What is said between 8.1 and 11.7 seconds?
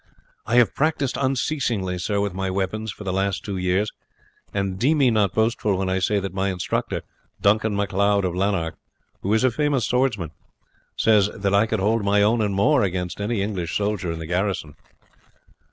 of Lanark, who is a famous swordsman, says that I